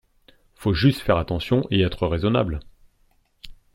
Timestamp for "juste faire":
0.73-1.17